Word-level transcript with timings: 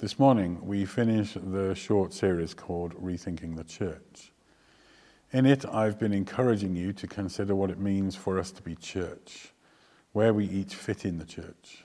This 0.00 0.16
morning, 0.16 0.64
we 0.64 0.84
finish 0.84 1.32
the 1.34 1.74
short 1.74 2.12
series 2.12 2.54
called 2.54 2.94
Rethinking 2.94 3.56
the 3.56 3.64
Church. 3.64 4.30
In 5.32 5.44
it, 5.44 5.66
I've 5.66 5.98
been 5.98 6.12
encouraging 6.12 6.76
you 6.76 6.92
to 6.92 7.08
consider 7.08 7.56
what 7.56 7.68
it 7.68 7.80
means 7.80 8.14
for 8.14 8.38
us 8.38 8.52
to 8.52 8.62
be 8.62 8.76
church, 8.76 9.48
where 10.12 10.32
we 10.32 10.44
each 10.44 10.76
fit 10.76 11.04
in 11.04 11.18
the 11.18 11.24
church, 11.24 11.82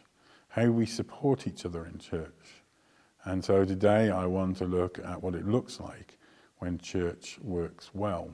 how 0.49 0.67
we 0.67 0.85
support 0.85 1.47
each 1.47 1.65
other 1.65 1.87
in 1.87 1.97
church. 1.97 2.61
And 3.23 3.43
so 3.43 3.65
today, 3.65 4.11
I 4.11 4.27
want 4.27 4.57
to 4.57 4.65
look 4.65 4.99
at 4.99 5.23
what 5.23 5.33
it 5.33 5.47
looks 5.47 5.79
like 5.79 6.19
when 6.59 6.77
church 6.77 7.39
works 7.41 7.89
well. 7.95 8.29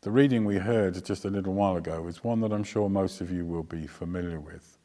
The 0.00 0.10
reading 0.10 0.46
we 0.46 0.56
heard 0.56 1.04
just 1.04 1.26
a 1.26 1.30
little 1.30 1.52
while 1.52 1.76
ago 1.76 2.06
is 2.06 2.24
one 2.24 2.40
that 2.40 2.54
I'm 2.54 2.64
sure 2.64 2.88
most 2.88 3.20
of 3.20 3.30
you 3.30 3.44
will 3.44 3.64
be 3.64 3.86
familiar 3.86 4.40
with. 4.40 4.78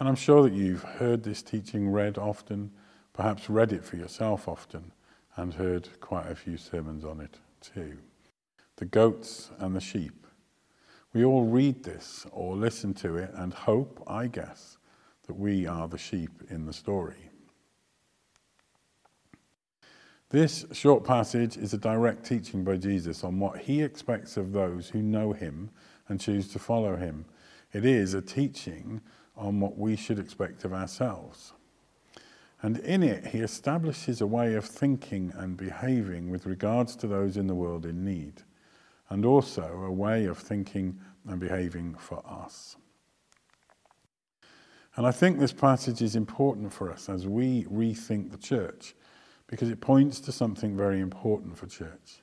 And 0.00 0.08
I'm 0.08 0.16
sure 0.16 0.42
that 0.42 0.54
you've 0.54 0.82
heard 0.82 1.22
this 1.22 1.42
teaching 1.42 1.90
read 1.90 2.16
often, 2.16 2.70
perhaps 3.12 3.50
read 3.50 3.70
it 3.70 3.84
for 3.84 3.96
yourself 3.96 4.48
often, 4.48 4.92
and 5.36 5.52
heard 5.52 5.90
quite 6.00 6.26
a 6.26 6.34
few 6.34 6.56
sermons 6.56 7.04
on 7.04 7.20
it 7.20 7.36
too. 7.60 7.98
The 8.76 8.86
goats 8.86 9.50
and 9.58 9.76
the 9.76 9.80
sheep. 9.80 10.26
We 11.12 11.22
all 11.22 11.44
read 11.44 11.84
this 11.84 12.26
or 12.32 12.56
listen 12.56 12.94
to 12.94 13.16
it 13.16 13.30
and 13.34 13.52
hope, 13.52 14.02
I 14.06 14.26
guess, 14.26 14.78
that 15.26 15.34
we 15.38 15.66
are 15.66 15.86
the 15.86 15.98
sheep 15.98 16.30
in 16.48 16.64
the 16.64 16.72
story. 16.72 17.30
This 20.30 20.64
short 20.72 21.04
passage 21.04 21.58
is 21.58 21.74
a 21.74 21.78
direct 21.78 22.24
teaching 22.24 22.64
by 22.64 22.78
Jesus 22.78 23.22
on 23.22 23.38
what 23.38 23.58
he 23.58 23.82
expects 23.82 24.38
of 24.38 24.52
those 24.52 24.88
who 24.88 25.02
know 25.02 25.32
him 25.32 25.68
and 26.08 26.18
choose 26.18 26.48
to 26.52 26.58
follow 26.58 26.96
him. 26.96 27.26
It 27.72 27.84
is 27.84 28.14
a 28.14 28.22
teaching 28.22 29.02
on 29.36 29.60
what 29.60 29.78
we 29.78 29.96
should 29.96 30.18
expect 30.18 30.64
of 30.64 30.72
ourselves. 30.72 31.52
And 32.62 32.78
in 32.78 33.02
it, 33.02 33.28
he 33.28 33.38
establishes 33.38 34.20
a 34.20 34.26
way 34.26 34.54
of 34.54 34.66
thinking 34.66 35.32
and 35.34 35.56
behaving 35.56 36.30
with 36.30 36.46
regards 36.46 36.94
to 36.96 37.06
those 37.06 37.36
in 37.36 37.46
the 37.46 37.54
world 37.54 37.86
in 37.86 38.04
need, 38.04 38.42
and 39.08 39.24
also 39.24 39.62
a 39.62 39.90
way 39.90 40.26
of 40.26 40.38
thinking 40.38 41.00
and 41.26 41.40
behaving 41.40 41.94
for 41.94 42.22
us. 42.26 42.76
And 44.96 45.06
I 45.06 45.12
think 45.12 45.38
this 45.38 45.52
passage 45.52 46.02
is 46.02 46.16
important 46.16 46.72
for 46.72 46.90
us 46.90 47.08
as 47.08 47.26
we 47.26 47.64
rethink 47.64 48.30
the 48.30 48.36
church 48.36 48.94
because 49.46 49.70
it 49.70 49.80
points 49.80 50.20
to 50.20 50.32
something 50.32 50.76
very 50.76 51.00
important 51.00 51.56
for 51.56 51.66
church, 51.66 52.22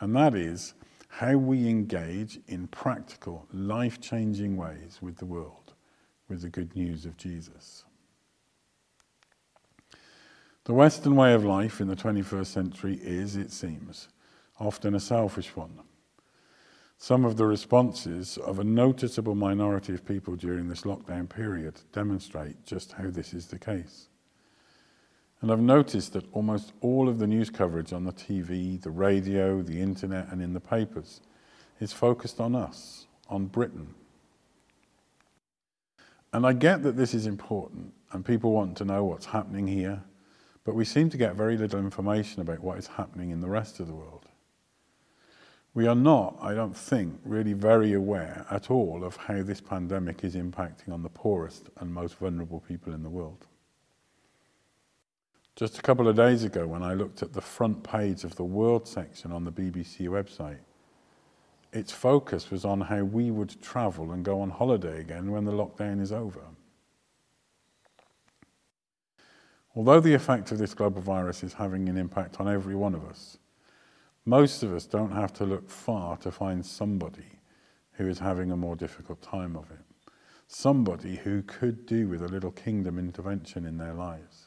and 0.00 0.16
that 0.16 0.34
is 0.34 0.74
how 1.08 1.36
we 1.36 1.68
engage 1.68 2.40
in 2.48 2.66
practical, 2.68 3.46
life 3.52 4.00
changing 4.00 4.56
ways 4.56 4.98
with 5.02 5.16
the 5.16 5.26
world 5.26 5.65
with 6.28 6.42
the 6.42 6.48
good 6.48 6.74
news 6.74 7.04
of 7.06 7.16
Jesus. 7.16 7.84
The 10.64 10.74
Western 10.74 11.14
way 11.14 11.32
of 11.32 11.44
life 11.44 11.80
in 11.80 11.86
the 11.86 11.94
21st 11.94 12.46
century 12.46 12.98
is, 13.00 13.36
it 13.36 13.52
seems, 13.52 14.08
often 14.58 14.94
a 14.94 15.00
selfish 15.00 15.54
one. 15.54 15.80
Some 16.98 17.24
of 17.24 17.36
the 17.36 17.46
responses 17.46 18.38
of 18.38 18.58
a 18.58 18.64
noticeable 18.64 19.34
minority 19.34 19.94
of 19.94 20.04
people 20.04 20.34
during 20.34 20.68
this 20.68 20.82
lockdown 20.82 21.28
period 21.28 21.74
demonstrate 21.92 22.64
just 22.64 22.92
how 22.92 23.10
this 23.10 23.34
is 23.34 23.46
the 23.46 23.58
case. 23.58 24.08
And 25.40 25.52
I've 25.52 25.60
noticed 25.60 26.14
that 26.14 26.26
almost 26.32 26.72
all 26.80 27.08
of 27.08 27.18
the 27.18 27.26
news 27.26 27.50
coverage 27.50 27.92
on 27.92 28.04
the 28.04 28.12
TV, 28.12 28.80
the 28.80 28.90
radio, 28.90 29.62
the 29.62 29.80
internet, 29.80 30.32
and 30.32 30.40
in 30.42 30.54
the 30.54 30.60
papers 30.60 31.20
is 31.78 31.92
focused 31.92 32.40
on 32.40 32.56
us, 32.56 33.06
on 33.28 33.46
Britain, 33.46 33.94
and 36.36 36.46
I 36.46 36.52
get 36.52 36.82
that 36.82 36.98
this 36.98 37.14
is 37.14 37.26
important 37.26 37.94
and 38.12 38.22
people 38.22 38.52
want 38.52 38.76
to 38.76 38.84
know 38.84 39.04
what's 39.04 39.24
happening 39.24 39.66
here, 39.66 40.02
but 40.64 40.74
we 40.74 40.84
seem 40.84 41.08
to 41.08 41.16
get 41.16 41.34
very 41.34 41.56
little 41.56 41.80
information 41.80 42.42
about 42.42 42.60
what 42.60 42.76
is 42.76 42.86
happening 42.86 43.30
in 43.30 43.40
the 43.40 43.48
rest 43.48 43.80
of 43.80 43.86
the 43.86 43.94
world. 43.94 44.26
We 45.72 45.86
are 45.86 45.94
not, 45.94 46.36
I 46.42 46.52
don't 46.52 46.76
think, 46.76 47.20
really 47.24 47.54
very 47.54 47.94
aware 47.94 48.44
at 48.50 48.70
all 48.70 49.02
of 49.02 49.16
how 49.16 49.42
this 49.42 49.62
pandemic 49.62 50.24
is 50.24 50.34
impacting 50.34 50.92
on 50.92 51.02
the 51.02 51.08
poorest 51.08 51.70
and 51.78 51.94
most 51.94 52.16
vulnerable 52.16 52.60
people 52.60 52.92
in 52.92 53.02
the 53.02 53.08
world. 53.08 53.46
Just 55.54 55.78
a 55.78 55.82
couple 55.82 56.06
of 56.06 56.16
days 56.16 56.44
ago, 56.44 56.66
when 56.66 56.82
I 56.82 56.92
looked 56.92 57.22
at 57.22 57.32
the 57.32 57.40
front 57.40 57.82
page 57.82 58.24
of 58.24 58.36
the 58.36 58.44
World 58.44 58.86
section 58.86 59.32
on 59.32 59.44
the 59.44 59.52
BBC 59.52 60.00
website, 60.08 60.58
its 61.76 61.92
focus 61.92 62.50
was 62.50 62.64
on 62.64 62.80
how 62.80 63.04
we 63.04 63.30
would 63.30 63.60
travel 63.60 64.10
and 64.10 64.24
go 64.24 64.40
on 64.40 64.48
holiday 64.48 64.98
again 64.98 65.30
when 65.30 65.44
the 65.44 65.52
lockdown 65.52 66.00
is 66.00 66.10
over. 66.10 66.40
Although 69.74 70.00
the 70.00 70.14
effect 70.14 70.50
of 70.50 70.56
this 70.56 70.72
global 70.72 71.02
virus 71.02 71.42
is 71.42 71.52
having 71.52 71.90
an 71.90 71.98
impact 71.98 72.40
on 72.40 72.48
every 72.48 72.74
one 72.74 72.94
of 72.94 73.04
us, 73.04 73.36
most 74.24 74.62
of 74.62 74.72
us 74.72 74.86
don't 74.86 75.12
have 75.12 75.34
to 75.34 75.44
look 75.44 75.68
far 75.68 76.16
to 76.16 76.30
find 76.30 76.64
somebody 76.64 77.40
who 77.92 78.08
is 78.08 78.18
having 78.18 78.50
a 78.50 78.56
more 78.56 78.74
difficult 78.74 79.20
time 79.20 79.54
of 79.54 79.70
it. 79.70 80.10
Somebody 80.48 81.16
who 81.16 81.42
could 81.42 81.84
do 81.84 82.08
with 82.08 82.22
a 82.22 82.28
little 82.28 82.52
kingdom 82.52 82.98
intervention 82.98 83.66
in 83.66 83.76
their 83.76 83.92
lives. 83.92 84.46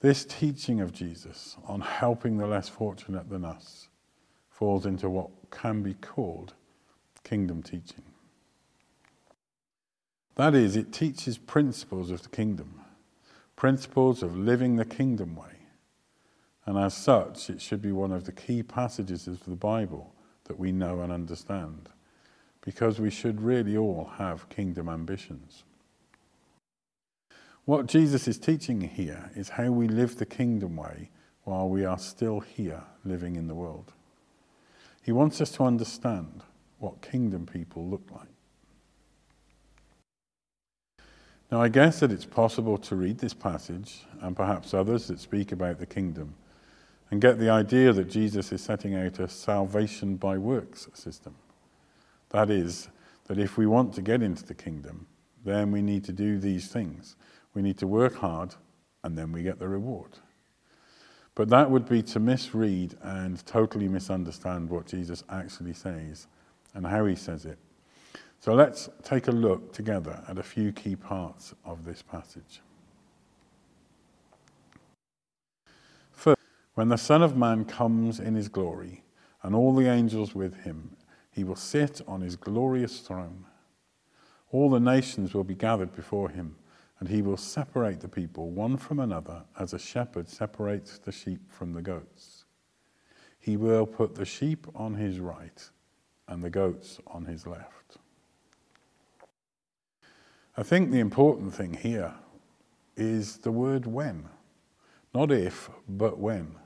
This 0.00 0.24
teaching 0.24 0.80
of 0.80 0.92
Jesus 0.92 1.58
on 1.66 1.82
helping 1.82 2.38
the 2.38 2.46
less 2.46 2.70
fortunate 2.70 3.28
than 3.28 3.44
us 3.44 3.88
falls 4.54 4.86
into 4.86 5.10
what 5.10 5.30
can 5.50 5.82
be 5.82 5.94
called 5.94 6.54
kingdom 7.24 7.60
teaching. 7.60 8.04
That 10.36 10.54
is, 10.54 10.76
it 10.76 10.92
teaches 10.92 11.38
principles 11.38 12.10
of 12.10 12.22
the 12.22 12.28
kingdom, 12.28 12.80
principles 13.56 14.22
of 14.22 14.38
living 14.38 14.76
the 14.76 14.84
kingdom 14.84 15.34
way. 15.34 15.66
And 16.66 16.78
as 16.78 16.94
such, 16.94 17.50
it 17.50 17.60
should 17.60 17.82
be 17.82 17.90
one 17.90 18.12
of 18.12 18.24
the 18.24 18.32
key 18.32 18.62
passages 18.62 19.26
of 19.26 19.44
the 19.44 19.56
Bible 19.56 20.14
that 20.44 20.58
we 20.58 20.70
know 20.70 21.00
and 21.00 21.12
understand, 21.12 21.88
because 22.60 23.00
we 23.00 23.10
should 23.10 23.40
really 23.40 23.76
all 23.76 24.12
have 24.18 24.48
kingdom 24.50 24.88
ambitions. 24.88 25.64
What 27.64 27.86
Jesus 27.86 28.28
is 28.28 28.38
teaching 28.38 28.82
here 28.82 29.30
is 29.34 29.48
how 29.48 29.70
we 29.72 29.88
live 29.88 30.16
the 30.16 30.26
kingdom 30.26 30.76
way 30.76 31.10
while 31.42 31.68
we 31.68 31.84
are 31.84 31.98
still 31.98 32.40
here 32.40 32.82
living 33.04 33.34
in 33.36 33.48
the 33.48 33.54
world. 33.54 33.92
He 35.04 35.12
wants 35.12 35.42
us 35.42 35.50
to 35.52 35.64
understand 35.64 36.42
what 36.78 37.02
kingdom 37.02 37.44
people 37.44 37.86
look 37.86 38.08
like. 38.10 38.28
Now, 41.52 41.60
I 41.60 41.68
guess 41.68 42.00
that 42.00 42.10
it's 42.10 42.24
possible 42.24 42.78
to 42.78 42.96
read 42.96 43.18
this 43.18 43.34
passage, 43.34 44.06
and 44.22 44.34
perhaps 44.34 44.72
others 44.72 45.06
that 45.08 45.20
speak 45.20 45.52
about 45.52 45.78
the 45.78 45.86
kingdom, 45.86 46.34
and 47.10 47.20
get 47.20 47.38
the 47.38 47.50
idea 47.50 47.92
that 47.92 48.08
Jesus 48.08 48.50
is 48.50 48.62
setting 48.62 48.94
out 48.94 49.20
a 49.20 49.28
salvation 49.28 50.16
by 50.16 50.38
works 50.38 50.88
system. 50.94 51.34
That 52.30 52.48
is, 52.50 52.88
that 53.26 53.38
if 53.38 53.58
we 53.58 53.66
want 53.66 53.92
to 53.94 54.02
get 54.02 54.22
into 54.22 54.44
the 54.44 54.54
kingdom, 54.54 55.06
then 55.44 55.70
we 55.70 55.82
need 55.82 56.04
to 56.04 56.12
do 56.12 56.38
these 56.38 56.68
things. 56.68 57.14
We 57.52 57.60
need 57.60 57.76
to 57.78 57.86
work 57.86 58.16
hard, 58.16 58.54
and 59.04 59.18
then 59.18 59.32
we 59.32 59.42
get 59.42 59.58
the 59.58 59.68
reward. 59.68 60.18
But 61.34 61.48
that 61.48 61.70
would 61.70 61.88
be 61.88 62.02
to 62.02 62.20
misread 62.20 62.96
and 63.02 63.44
totally 63.44 63.88
misunderstand 63.88 64.70
what 64.70 64.86
Jesus 64.86 65.24
actually 65.28 65.72
says 65.72 66.28
and 66.74 66.86
how 66.86 67.06
he 67.06 67.16
says 67.16 67.44
it. 67.44 67.58
So 68.40 68.54
let's 68.54 68.88
take 69.02 69.26
a 69.26 69.32
look 69.32 69.72
together 69.72 70.22
at 70.28 70.38
a 70.38 70.42
few 70.42 70.70
key 70.70 70.96
parts 70.96 71.54
of 71.64 71.84
this 71.84 72.02
passage. 72.02 72.60
First, 76.12 76.40
when 76.74 76.88
the 76.88 76.98
Son 76.98 77.22
of 77.22 77.36
Man 77.36 77.64
comes 77.64 78.20
in 78.20 78.34
his 78.34 78.48
glory 78.48 79.02
and 79.42 79.54
all 79.54 79.74
the 79.74 79.90
angels 79.90 80.34
with 80.34 80.62
him, 80.62 80.96
he 81.32 81.42
will 81.42 81.56
sit 81.56 82.00
on 82.06 82.20
his 82.20 82.36
glorious 82.36 83.00
throne. 83.00 83.46
All 84.52 84.70
the 84.70 84.78
nations 84.78 85.34
will 85.34 85.42
be 85.42 85.54
gathered 85.54 85.96
before 85.96 86.28
him 86.28 86.54
and 87.04 87.12
he 87.14 87.20
will 87.20 87.36
separate 87.36 88.00
the 88.00 88.08
people 88.08 88.48
one 88.48 88.78
from 88.78 88.98
another 88.98 89.42
as 89.60 89.74
a 89.74 89.78
shepherd 89.78 90.26
separates 90.26 90.96
the 90.96 91.12
sheep 91.12 91.52
from 91.52 91.74
the 91.74 91.82
goats. 91.82 92.46
He 93.38 93.58
will 93.58 93.84
put 93.84 94.14
the 94.14 94.24
sheep 94.24 94.66
on 94.74 94.94
his 94.94 95.20
right 95.20 95.68
and 96.28 96.42
the 96.42 96.48
goats 96.48 97.00
on 97.06 97.26
his 97.26 97.46
left. 97.46 97.98
I 100.56 100.62
think 100.62 100.90
the 100.90 101.00
important 101.00 101.52
thing 101.52 101.74
here 101.74 102.14
is 102.96 103.36
the 103.36 103.52
word 103.52 103.84
when. 103.84 104.30
Not 105.12 105.30
if, 105.30 105.68
but 105.86 106.18
when. 106.18 106.56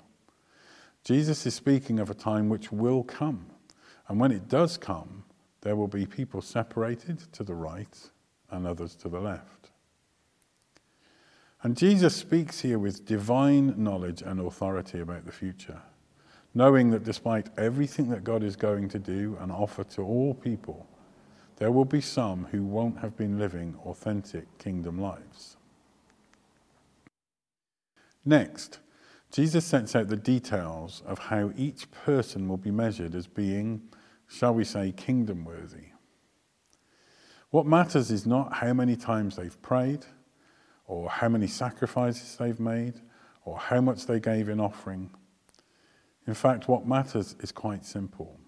Jesus 1.02 1.46
is 1.46 1.56
speaking 1.56 1.98
of 1.98 2.10
a 2.10 2.14
time 2.14 2.48
which 2.48 2.70
will 2.70 3.02
come. 3.02 3.46
And 4.06 4.20
when 4.20 4.30
it 4.30 4.46
does 4.46 4.76
come, 4.76 5.24
there 5.62 5.74
will 5.74 5.88
be 5.88 6.06
people 6.06 6.42
separated 6.42 7.18
to 7.32 7.42
the 7.42 7.56
right 7.56 7.98
and 8.52 8.68
others 8.68 8.94
to 8.94 9.08
the 9.08 9.18
left. 9.18 9.72
And 11.62 11.76
Jesus 11.76 12.14
speaks 12.14 12.60
here 12.60 12.78
with 12.78 13.04
divine 13.04 13.74
knowledge 13.76 14.22
and 14.22 14.40
authority 14.40 15.00
about 15.00 15.26
the 15.26 15.32
future, 15.32 15.82
knowing 16.54 16.90
that 16.90 17.04
despite 17.04 17.48
everything 17.58 18.10
that 18.10 18.22
God 18.22 18.44
is 18.44 18.54
going 18.54 18.88
to 18.90 18.98
do 18.98 19.36
and 19.40 19.50
offer 19.50 19.82
to 19.84 20.02
all 20.02 20.34
people, 20.34 20.86
there 21.56 21.72
will 21.72 21.84
be 21.84 22.00
some 22.00 22.46
who 22.52 22.62
won't 22.62 22.98
have 22.98 23.16
been 23.16 23.38
living 23.38 23.76
authentic 23.84 24.58
kingdom 24.58 25.00
lives. 25.00 25.56
Next, 28.24 28.78
Jesus 29.32 29.64
sets 29.64 29.96
out 29.96 30.08
the 30.08 30.16
details 30.16 31.02
of 31.04 31.18
how 31.18 31.52
each 31.56 31.90
person 31.90 32.48
will 32.48 32.56
be 32.56 32.70
measured 32.70 33.14
as 33.14 33.26
being, 33.26 33.82
shall 34.28 34.54
we 34.54 34.64
say, 34.64 34.92
kingdom 34.92 35.44
worthy. 35.44 35.88
What 37.50 37.66
matters 37.66 38.10
is 38.10 38.26
not 38.26 38.54
how 38.54 38.72
many 38.72 38.94
times 38.94 39.36
they've 39.36 39.60
prayed, 39.62 40.06
or 40.88 41.08
how 41.08 41.28
many 41.28 41.46
sacrifices 41.46 42.36
they've 42.36 42.58
made, 42.58 42.94
or 43.44 43.56
how 43.58 43.80
much 43.80 44.06
they 44.06 44.18
gave 44.18 44.48
in 44.48 44.58
offering. 44.58 45.10
In 46.26 46.34
fact, 46.34 46.68
what 46.68 46.88
matters 46.88 47.36
is 47.40 47.52
quite 47.52 47.84
simple. 47.84 48.40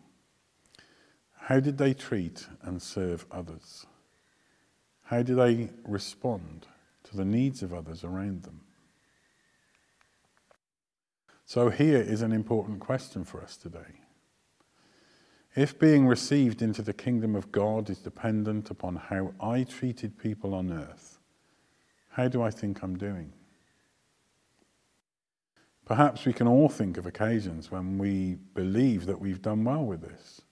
How 1.43 1.61
did 1.61 1.79
they 1.79 1.95
treat 1.95 2.49
and 2.63 2.83
serve 2.83 3.27
others? 3.31 3.87
How 5.05 5.23
do 5.23 5.35
they 5.35 5.71
respond 5.87 6.67
to 7.05 7.17
the 7.17 7.25
needs 7.25 7.63
of 7.63 7.73
others 7.73 8.05
around 8.05 8.43
them? 8.43 8.63
So, 11.45 11.69
here 11.69 12.01
is 12.01 12.23
an 12.23 12.33
important 12.33 12.81
question 12.81 13.25
for 13.25 13.43
us 13.43 13.57
today. 13.57 14.01
If 15.57 15.79
being 15.79 16.07
received 16.07 16.63
into 16.63 16.81
the 16.81 16.93
kingdom 16.93 17.35
of 17.35 17.51
God 17.51 17.91
is 17.91 17.99
dependent 17.99 18.71
upon 18.71 18.97
how 18.97 19.35
I 19.41 19.65
treated 19.65 20.17
people 20.17 20.55
on 20.55 20.73
earth, 20.73 21.20
how 22.11 22.29
do 22.29 22.43
I 22.43 22.51
think 22.51 22.83
I'm 22.83 22.97
doing? 22.97 23.33
Perhaps 25.85 26.25
we 26.25 26.33
can 26.33 26.47
all 26.47 26.69
think 26.69 26.99
of 26.99 27.07
occasions 27.07 27.71
when 27.71 27.99
we 27.99 28.37
believe 28.55 29.07
that 29.07 29.21
we've 29.21 29.43
done 29.43 29.65
well 29.65 29.85
with 29.85 30.03
this. 30.03 30.43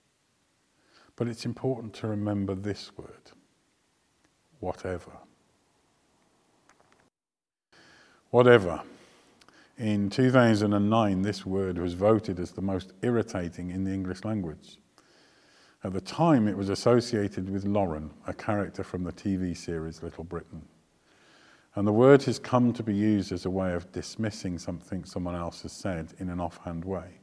But 1.15 1.29
it's 1.29 1.45
important 1.45 1.95
to 1.95 2.09
remember 2.09 2.55
this 2.55 2.91
word 2.97 3.33
whatever. 4.61 5.13
Whatever. 8.31 8.83
In 9.79 10.11
2009, 10.11 11.23
this 11.23 11.47
word 11.47 11.79
was 11.79 11.95
voted 11.95 12.41
as 12.41 12.51
the 12.51 12.63
most 12.63 12.93
irritating 13.03 13.71
in 13.71 13.85
the 13.85 13.93
English 13.93 14.25
language. 14.25 14.79
At 15.85 15.93
the 15.93 16.01
time, 16.01 16.49
it 16.49 16.57
was 16.57 16.69
associated 16.69 17.49
with 17.49 17.65
Lauren, 17.65 18.11
a 18.27 18.35
character 18.35 18.83
from 18.83 19.05
the 19.05 19.13
TV 19.13 19.57
series 19.57 20.03
Little 20.03 20.25
Britain. 20.25 20.63
And 21.75 21.87
the 21.87 21.93
word 21.93 22.23
has 22.25 22.39
come 22.39 22.73
to 22.73 22.83
be 22.83 22.95
used 22.95 23.31
as 23.31 23.45
a 23.45 23.51
way 23.51 23.73
of 23.73 23.93
dismissing 23.93 24.59
something 24.59 25.05
someone 25.05 25.35
else 25.35 25.63
has 25.63 25.73
said 25.73 26.15
in 26.19 26.29
an 26.29 26.41
offhand 26.41 26.85
way. 26.85 27.21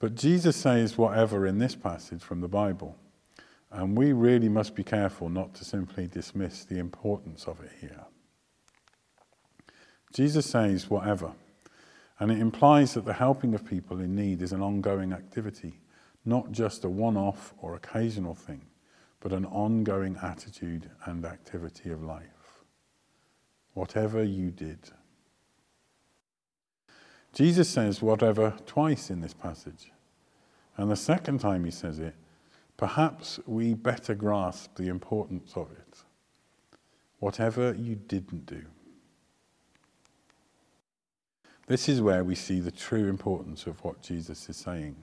But 0.00 0.16
Jesus 0.16 0.56
says 0.56 0.98
whatever 0.98 1.46
in 1.46 1.58
this 1.58 1.74
passage 1.74 2.22
from 2.22 2.40
the 2.40 2.48
Bible. 2.48 2.96
And 3.70 3.96
we 3.96 4.12
really 4.12 4.48
must 4.48 4.74
be 4.74 4.84
careful 4.84 5.28
not 5.28 5.54
to 5.54 5.64
simply 5.64 6.06
dismiss 6.06 6.64
the 6.64 6.78
importance 6.78 7.46
of 7.46 7.60
it 7.60 7.72
here. 7.80 8.04
Jesus 10.12 10.46
says 10.46 10.88
whatever, 10.88 11.32
and 12.20 12.30
it 12.30 12.38
implies 12.38 12.94
that 12.94 13.04
the 13.04 13.14
helping 13.14 13.52
of 13.52 13.64
people 13.64 13.98
in 13.98 14.14
need 14.14 14.42
is 14.42 14.52
an 14.52 14.62
ongoing 14.62 15.12
activity, 15.12 15.80
not 16.24 16.52
just 16.52 16.84
a 16.84 16.88
one 16.88 17.16
off 17.16 17.52
or 17.58 17.74
occasional 17.74 18.34
thing, 18.34 18.62
but 19.18 19.32
an 19.32 19.44
ongoing 19.46 20.16
attitude 20.22 20.88
and 21.06 21.24
activity 21.24 21.90
of 21.90 22.04
life. 22.04 22.43
Whatever 23.74 24.22
you 24.22 24.50
did. 24.50 24.78
Jesus 27.32 27.68
says 27.68 28.00
whatever 28.00 28.54
twice 28.64 29.10
in 29.10 29.20
this 29.20 29.34
passage. 29.34 29.90
And 30.76 30.90
the 30.90 30.96
second 30.96 31.38
time 31.38 31.64
he 31.64 31.70
says 31.70 31.98
it, 31.98 32.14
perhaps 32.76 33.40
we 33.46 33.74
better 33.74 34.14
grasp 34.14 34.76
the 34.76 34.88
importance 34.88 35.52
of 35.56 35.70
it. 35.72 36.02
Whatever 37.18 37.74
you 37.74 37.96
didn't 37.96 38.46
do. 38.46 38.62
This 41.66 41.88
is 41.88 42.00
where 42.00 42.22
we 42.22 42.34
see 42.34 42.60
the 42.60 42.70
true 42.70 43.08
importance 43.08 43.66
of 43.66 43.82
what 43.82 44.02
Jesus 44.02 44.48
is 44.48 44.56
saying. 44.56 44.96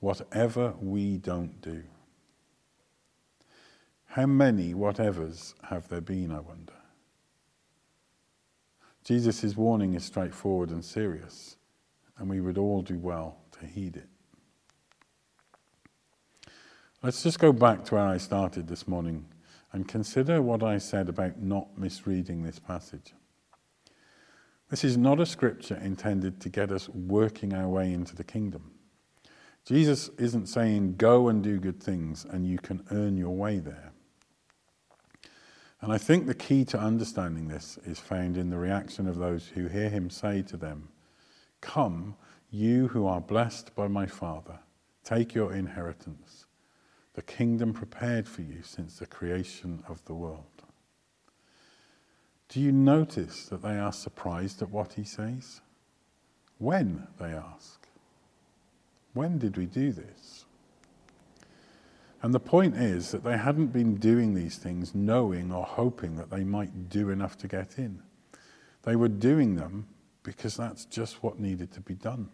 Whatever 0.00 0.74
we 0.80 1.16
don't 1.16 1.60
do. 1.62 1.84
How 4.06 4.26
many 4.26 4.74
whatevers 4.74 5.54
have 5.64 5.88
there 5.88 6.00
been, 6.00 6.32
I 6.32 6.40
wonder? 6.40 6.72
Jesus' 9.06 9.56
warning 9.56 9.94
is 9.94 10.04
straightforward 10.04 10.70
and 10.70 10.84
serious, 10.84 11.54
and 12.18 12.28
we 12.28 12.40
would 12.40 12.58
all 12.58 12.82
do 12.82 12.98
well 12.98 13.38
to 13.52 13.64
heed 13.64 13.96
it. 13.96 14.08
Let's 17.04 17.22
just 17.22 17.38
go 17.38 17.52
back 17.52 17.84
to 17.84 17.94
where 17.94 18.04
I 18.04 18.16
started 18.16 18.66
this 18.66 18.88
morning 18.88 19.26
and 19.70 19.86
consider 19.86 20.42
what 20.42 20.64
I 20.64 20.78
said 20.78 21.08
about 21.08 21.40
not 21.40 21.78
misreading 21.78 22.42
this 22.42 22.58
passage. 22.58 23.14
This 24.70 24.82
is 24.82 24.96
not 24.96 25.20
a 25.20 25.26
scripture 25.26 25.80
intended 25.80 26.40
to 26.40 26.48
get 26.48 26.72
us 26.72 26.88
working 26.88 27.54
our 27.54 27.68
way 27.68 27.92
into 27.92 28.16
the 28.16 28.24
kingdom. 28.24 28.72
Jesus 29.64 30.10
isn't 30.18 30.46
saying, 30.46 30.96
go 30.96 31.28
and 31.28 31.44
do 31.44 31.60
good 31.60 31.80
things 31.80 32.24
and 32.28 32.44
you 32.44 32.58
can 32.58 32.82
earn 32.90 33.16
your 33.16 33.36
way 33.36 33.60
there. 33.60 33.92
And 35.86 35.92
I 35.92 35.98
think 35.98 36.26
the 36.26 36.34
key 36.34 36.64
to 36.64 36.80
understanding 36.80 37.46
this 37.46 37.78
is 37.84 38.00
found 38.00 38.36
in 38.36 38.50
the 38.50 38.58
reaction 38.58 39.06
of 39.06 39.18
those 39.18 39.46
who 39.46 39.68
hear 39.68 39.88
him 39.88 40.10
say 40.10 40.42
to 40.42 40.56
them, 40.56 40.88
Come, 41.60 42.16
you 42.50 42.88
who 42.88 43.06
are 43.06 43.20
blessed 43.20 43.72
by 43.76 43.86
my 43.86 44.04
Father, 44.04 44.58
take 45.04 45.32
your 45.32 45.52
inheritance, 45.52 46.46
the 47.14 47.22
kingdom 47.22 47.72
prepared 47.72 48.26
for 48.26 48.42
you 48.42 48.62
since 48.64 48.98
the 48.98 49.06
creation 49.06 49.84
of 49.86 50.04
the 50.06 50.14
world. 50.14 50.64
Do 52.48 52.58
you 52.60 52.72
notice 52.72 53.46
that 53.46 53.62
they 53.62 53.78
are 53.78 53.92
surprised 53.92 54.62
at 54.62 54.70
what 54.72 54.94
he 54.94 55.04
says? 55.04 55.60
When, 56.58 57.06
they 57.20 57.30
ask. 57.30 57.86
When 59.14 59.38
did 59.38 59.56
we 59.56 59.66
do 59.66 59.92
this? 59.92 60.45
And 62.26 62.34
the 62.34 62.40
point 62.40 62.74
is 62.74 63.12
that 63.12 63.22
they 63.22 63.38
hadn't 63.38 63.68
been 63.68 63.94
doing 63.94 64.34
these 64.34 64.56
things 64.56 64.96
knowing 64.96 65.52
or 65.52 65.62
hoping 65.62 66.16
that 66.16 66.28
they 66.28 66.42
might 66.42 66.88
do 66.88 67.08
enough 67.10 67.38
to 67.38 67.46
get 67.46 67.78
in. 67.78 68.02
They 68.82 68.96
were 68.96 69.06
doing 69.06 69.54
them 69.54 69.86
because 70.24 70.56
that's 70.56 70.86
just 70.86 71.22
what 71.22 71.38
needed 71.38 71.70
to 71.74 71.80
be 71.80 71.94
done. 71.94 72.28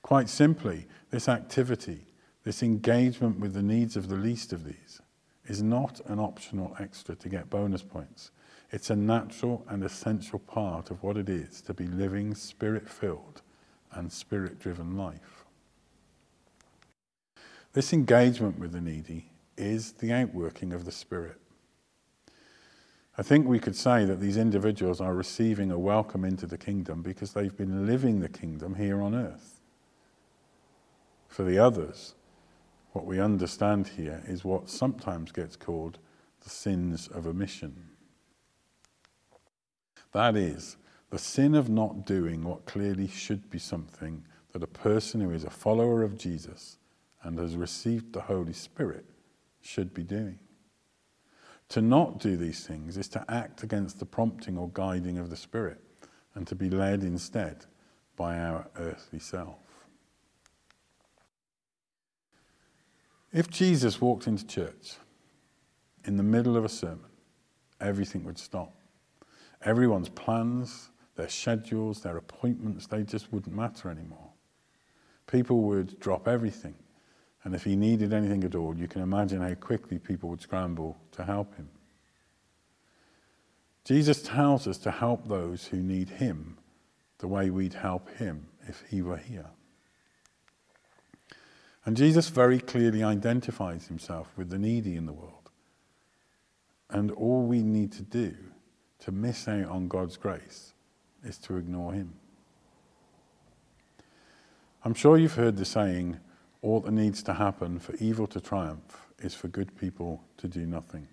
Quite 0.00 0.30
simply, 0.30 0.86
this 1.10 1.28
activity, 1.28 2.06
this 2.42 2.62
engagement 2.62 3.38
with 3.38 3.52
the 3.52 3.62
needs 3.62 3.98
of 3.98 4.08
the 4.08 4.16
least 4.16 4.54
of 4.54 4.64
these, 4.64 5.02
is 5.44 5.62
not 5.62 6.00
an 6.06 6.18
optional 6.18 6.74
extra 6.80 7.14
to 7.16 7.28
get 7.28 7.50
bonus 7.50 7.82
points. 7.82 8.30
It's 8.70 8.88
a 8.88 8.96
natural 8.96 9.62
and 9.68 9.84
essential 9.84 10.38
part 10.38 10.90
of 10.90 11.02
what 11.02 11.18
it 11.18 11.28
is 11.28 11.60
to 11.60 11.74
be 11.74 11.86
living 11.86 12.34
spirit 12.34 12.88
filled 12.88 13.42
and 13.92 14.10
spirit 14.10 14.58
driven 14.58 14.96
life. 14.96 15.44
This 17.72 17.92
engagement 17.92 18.58
with 18.58 18.72
the 18.72 18.80
needy 18.80 19.30
is 19.56 19.92
the 19.92 20.12
outworking 20.12 20.72
of 20.72 20.84
the 20.84 20.90
Spirit. 20.90 21.40
I 23.16 23.22
think 23.22 23.46
we 23.46 23.60
could 23.60 23.76
say 23.76 24.04
that 24.06 24.18
these 24.18 24.36
individuals 24.36 25.00
are 25.00 25.14
receiving 25.14 25.70
a 25.70 25.78
welcome 25.78 26.24
into 26.24 26.46
the 26.46 26.58
kingdom 26.58 27.00
because 27.02 27.32
they've 27.32 27.56
been 27.56 27.86
living 27.86 28.18
the 28.18 28.28
kingdom 28.28 28.74
here 28.74 29.00
on 29.00 29.14
earth. 29.14 29.60
For 31.28 31.44
the 31.44 31.58
others, 31.58 32.14
what 32.90 33.06
we 33.06 33.20
understand 33.20 33.86
here 33.86 34.22
is 34.26 34.44
what 34.44 34.68
sometimes 34.68 35.30
gets 35.30 35.54
called 35.54 36.00
the 36.42 36.50
sins 36.50 37.06
of 37.06 37.24
omission. 37.24 37.90
That 40.10 40.34
is, 40.34 40.76
the 41.10 41.20
sin 41.20 41.54
of 41.54 41.68
not 41.68 42.04
doing 42.04 42.42
what 42.42 42.64
clearly 42.64 43.06
should 43.06 43.48
be 43.48 43.60
something 43.60 44.24
that 44.52 44.62
a 44.64 44.66
person 44.66 45.20
who 45.20 45.30
is 45.30 45.44
a 45.44 45.50
follower 45.50 46.02
of 46.02 46.18
Jesus 46.18 46.78
and 47.22 47.38
has 47.38 47.56
received 47.56 48.12
the 48.12 48.22
Holy 48.22 48.52
Spirit 48.52 49.04
should 49.60 49.92
be 49.92 50.02
doing. 50.02 50.38
To 51.70 51.80
not 51.80 52.18
do 52.18 52.36
these 52.36 52.66
things 52.66 52.96
is 52.96 53.08
to 53.08 53.24
act 53.28 53.62
against 53.62 53.98
the 53.98 54.06
prompting 54.06 54.58
or 54.58 54.70
guiding 54.72 55.18
of 55.18 55.30
the 55.30 55.36
Spirit 55.36 55.80
and 56.34 56.46
to 56.46 56.54
be 56.54 56.68
led 56.68 57.02
instead 57.02 57.64
by 58.16 58.38
our 58.38 58.66
earthly 58.76 59.18
self. 59.18 59.56
If 63.32 63.48
Jesus 63.48 64.00
walked 64.00 64.26
into 64.26 64.44
church 64.44 64.96
in 66.04 66.16
the 66.16 66.22
middle 66.22 66.56
of 66.56 66.64
a 66.64 66.68
sermon, 66.68 67.10
everything 67.80 68.24
would 68.24 68.38
stop. 68.38 68.74
Everyone's 69.62 70.08
plans, 70.08 70.90
their 71.14 71.28
schedules, 71.28 72.00
their 72.00 72.16
appointments, 72.16 72.86
they 72.88 73.04
just 73.04 73.32
wouldn't 73.32 73.54
matter 73.54 73.90
anymore. 73.90 74.30
People 75.28 75.60
would 75.62 76.00
drop 76.00 76.26
everything. 76.26 76.74
And 77.42 77.54
if 77.54 77.64
he 77.64 77.76
needed 77.76 78.12
anything 78.12 78.44
at 78.44 78.54
all, 78.54 78.76
you 78.76 78.86
can 78.86 79.02
imagine 79.02 79.40
how 79.40 79.54
quickly 79.54 79.98
people 79.98 80.28
would 80.28 80.42
scramble 80.42 80.98
to 81.12 81.24
help 81.24 81.54
him. 81.56 81.68
Jesus 83.84 84.22
tells 84.22 84.66
us 84.66 84.78
to 84.78 84.90
help 84.90 85.26
those 85.26 85.66
who 85.66 85.78
need 85.78 86.10
him 86.10 86.58
the 87.18 87.28
way 87.28 87.50
we'd 87.50 87.74
help 87.74 88.10
him 88.16 88.48
if 88.68 88.84
he 88.88 89.02
were 89.02 89.16
here. 89.16 89.46
And 91.86 91.96
Jesus 91.96 92.28
very 92.28 92.60
clearly 92.60 93.02
identifies 93.02 93.86
himself 93.86 94.28
with 94.36 94.50
the 94.50 94.58
needy 94.58 94.96
in 94.96 95.06
the 95.06 95.12
world. 95.12 95.50
And 96.90 97.10
all 97.12 97.42
we 97.42 97.62
need 97.62 97.92
to 97.92 98.02
do 98.02 98.34
to 99.00 99.12
miss 99.12 99.48
out 99.48 99.66
on 99.66 99.88
God's 99.88 100.16
grace 100.16 100.74
is 101.24 101.38
to 101.38 101.56
ignore 101.56 101.92
Him. 101.92 102.14
I'm 104.84 104.94
sure 104.94 105.18
you've 105.18 105.34
heard 105.34 105.56
the 105.56 105.64
saying, 105.64 106.18
all 106.62 106.80
that 106.80 106.92
needs 106.92 107.22
to 107.24 107.34
happen 107.34 107.78
for 107.78 107.94
evil 107.96 108.26
to 108.28 108.40
triumph 108.40 109.08
is 109.20 109.34
for 109.34 109.48
good 109.48 109.76
people 109.78 110.22
to 110.36 110.48
do 110.48 110.66
nothing. 110.66 111.08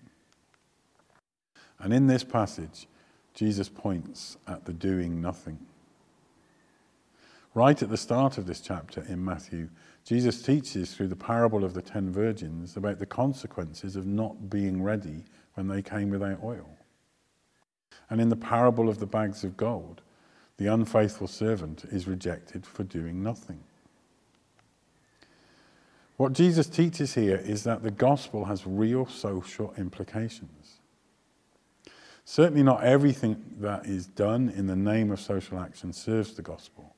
And 1.79 1.93
in 1.93 2.07
this 2.07 2.23
passage, 2.23 2.87
Jesus 3.33 3.69
points 3.69 4.37
at 4.47 4.65
the 4.65 4.73
doing 4.73 5.21
nothing. 5.21 5.59
Right 7.53 7.81
at 7.81 7.89
the 7.89 7.97
start 7.97 8.37
of 8.37 8.45
this 8.45 8.61
chapter 8.61 9.05
in 9.07 9.23
Matthew, 9.23 9.69
Jesus 10.03 10.41
teaches 10.41 10.93
through 10.93 11.07
the 11.07 11.15
parable 11.15 11.63
of 11.63 11.73
the 11.73 11.81
ten 11.81 12.11
virgins 12.11 12.77
about 12.77 12.99
the 12.99 13.05
consequences 13.05 13.95
of 13.95 14.05
not 14.05 14.49
being 14.49 14.81
ready 14.81 15.23
when 15.55 15.67
they 15.67 15.81
came 15.81 16.09
without 16.09 16.43
oil. 16.43 16.69
And 18.09 18.21
in 18.21 18.29
the 18.29 18.35
parable 18.35 18.89
of 18.89 18.99
the 18.99 19.05
bags 19.05 19.43
of 19.43 19.57
gold, 19.57 20.01
the 20.57 20.67
unfaithful 20.67 21.27
servant 21.27 21.85
is 21.85 22.07
rejected 22.07 22.65
for 22.65 22.83
doing 22.83 23.21
nothing. 23.21 23.59
What 26.17 26.33
Jesus 26.33 26.67
teaches 26.67 27.13
here 27.13 27.37
is 27.37 27.63
that 27.63 27.83
the 27.83 27.91
gospel 27.91 28.45
has 28.45 28.65
real 28.65 29.05
social 29.05 29.73
implications. 29.77 30.81
Certainly, 32.25 32.63
not 32.63 32.83
everything 32.83 33.41
that 33.59 33.85
is 33.85 34.07
done 34.07 34.49
in 34.49 34.67
the 34.67 34.75
name 34.75 35.11
of 35.11 35.21
social 35.21 35.59
action 35.59 35.93
serves 35.93 36.33
the 36.33 36.41
gospel. 36.41 36.95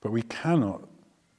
But 0.00 0.12
we 0.12 0.22
cannot 0.22 0.88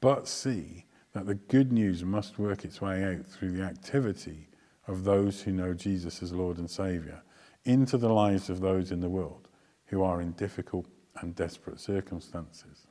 but 0.01 0.27
see 0.27 0.85
that 1.13 1.25
the 1.25 1.35
good 1.35 1.71
news 1.71 2.03
must 2.03 2.39
work 2.39 2.65
its 2.65 2.81
way 2.81 3.03
out 3.03 3.25
through 3.25 3.51
the 3.51 3.63
activity 3.63 4.49
of 4.87 5.03
those 5.03 5.41
who 5.41 5.51
know 5.51 5.73
Jesus 5.73 6.21
as 6.23 6.33
Lord 6.33 6.57
and 6.57 6.69
Saviour 6.69 7.21
into 7.65 7.97
the 7.97 8.09
lives 8.09 8.49
of 8.49 8.61
those 8.61 8.91
in 8.91 8.99
the 8.99 9.09
world 9.09 9.47
who 9.85 10.01
are 10.03 10.21
in 10.21 10.31
difficult 10.31 10.87
and 11.21 11.35
desperate 11.35 11.79
circumstances. 11.79 12.87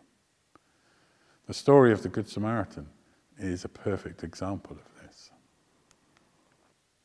The 1.47 1.55
story 1.55 1.93
of 1.93 2.03
the 2.03 2.09
Good 2.09 2.29
Samaritan 2.29 2.89
is 3.39 3.65
a 3.65 3.69
perfect 3.69 4.25
example 4.25 4.77
of 4.77 5.03
this. 5.03 5.31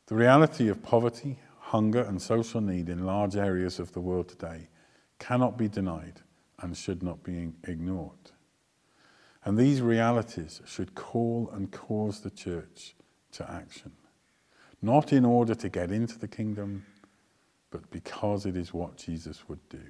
The 0.06 0.14
reality 0.14 0.68
of 0.68 0.82
poverty, 0.82 1.38
hunger, 1.58 2.02
and 2.02 2.20
social 2.20 2.60
need 2.60 2.88
in 2.88 3.06
large 3.06 3.36
areas 3.36 3.78
of 3.78 3.92
the 3.92 4.00
world 4.00 4.28
today 4.28 4.68
cannot 5.18 5.56
be 5.56 5.68
denied 5.68 6.20
and 6.60 6.76
should 6.76 7.02
not 7.02 7.22
be 7.22 7.52
ignored. 7.64 8.32
And 9.44 9.58
these 9.58 9.80
realities 9.80 10.60
should 10.66 10.94
call 10.94 11.50
and 11.52 11.70
cause 11.70 12.20
the 12.20 12.30
church 12.30 12.94
to 13.32 13.50
action, 13.50 13.92
not 14.80 15.12
in 15.12 15.24
order 15.24 15.54
to 15.54 15.68
get 15.68 15.90
into 15.90 16.18
the 16.18 16.28
kingdom, 16.28 16.86
but 17.70 17.90
because 17.90 18.46
it 18.46 18.56
is 18.56 18.72
what 18.72 18.96
Jesus 18.96 19.48
would 19.48 19.68
do. 19.68 19.82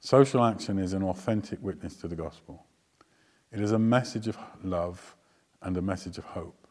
Social 0.00 0.44
action 0.44 0.78
is 0.78 0.92
an 0.92 1.02
authentic 1.02 1.62
witness 1.62 1.96
to 1.96 2.08
the 2.08 2.16
gospel. 2.16 2.66
It 3.52 3.60
is 3.60 3.72
a 3.72 3.78
message 3.78 4.28
of 4.28 4.38
love 4.64 5.14
and 5.60 5.76
a 5.76 5.82
message 5.82 6.16
of 6.16 6.24
hope. 6.24 6.66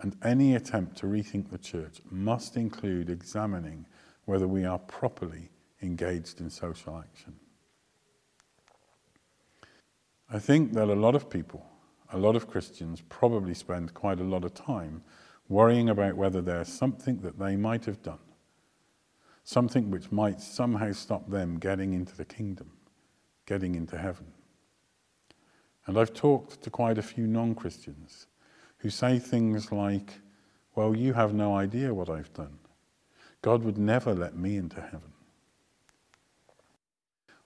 And 0.00 0.16
any 0.22 0.54
attempt 0.54 0.96
to 0.98 1.06
rethink 1.06 1.50
the 1.50 1.58
church 1.58 2.00
must 2.10 2.56
include 2.56 3.08
examining 3.08 3.86
whether 4.24 4.48
we 4.48 4.64
are 4.64 4.78
properly 4.78 5.50
engaged 5.80 6.40
in 6.40 6.50
social 6.50 6.98
action. 6.98 7.34
I 10.30 10.38
think 10.38 10.72
that 10.74 10.88
a 10.88 10.94
lot 10.94 11.14
of 11.14 11.30
people, 11.30 11.64
a 12.12 12.18
lot 12.18 12.36
of 12.36 12.50
Christians, 12.50 13.02
probably 13.08 13.54
spend 13.54 13.94
quite 13.94 14.20
a 14.20 14.24
lot 14.24 14.44
of 14.44 14.54
time 14.54 15.02
worrying 15.48 15.88
about 15.88 16.16
whether 16.16 16.42
there's 16.42 16.68
something 16.68 17.20
that 17.20 17.38
they 17.38 17.56
might 17.56 17.84
have 17.86 18.02
done, 18.02 18.18
something 19.44 19.90
which 19.90 20.12
might 20.12 20.40
somehow 20.40 20.92
stop 20.92 21.30
them 21.30 21.58
getting 21.58 21.94
into 21.94 22.16
the 22.16 22.24
kingdom, 22.24 22.72
getting 23.46 23.74
into 23.74 23.96
heaven. 23.96 24.26
And 25.88 25.98
I've 25.98 26.12
talked 26.12 26.60
to 26.62 26.70
quite 26.70 26.98
a 26.98 27.02
few 27.02 27.26
non 27.26 27.54
Christians 27.54 28.26
who 28.76 28.90
say 28.90 29.18
things 29.18 29.72
like, 29.72 30.20
Well, 30.74 30.94
you 30.94 31.14
have 31.14 31.32
no 31.32 31.56
idea 31.56 31.94
what 31.94 32.10
I've 32.10 32.32
done. 32.34 32.58
God 33.40 33.64
would 33.64 33.78
never 33.78 34.14
let 34.14 34.36
me 34.36 34.58
into 34.58 34.82
heaven. 34.82 35.12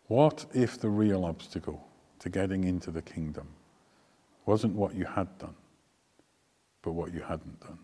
What 0.09 0.45
if 0.53 0.79
the 0.79 0.91
real 0.91 1.25
obstacle 1.25 1.87
to 2.19 2.29
getting 2.29 2.65
into 2.65 2.91
the 2.91 3.01
kingdom 3.01 3.47
wasn't 4.45 4.75
what 4.75 4.97
you 4.97 5.05
had 5.05 5.39
done, 5.39 5.55
but 6.83 6.93
what 6.93 7.15
you 7.15 7.21
hadn't 7.21 7.61
done? 7.61 7.79